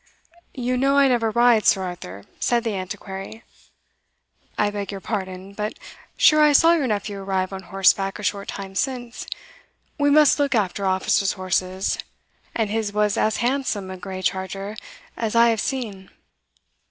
[0.55, 3.43] "You know I never ride, Sir Arthur," said the Antiquary.
[4.57, 5.75] "I beg your pardon; but
[6.17, 9.27] sure I saw your nephew arrive on horseback a short time since.
[9.99, 11.99] We must look after officers' horses,
[12.55, 14.75] and his was as handsome a grey charger
[15.15, 16.09] as I have seen."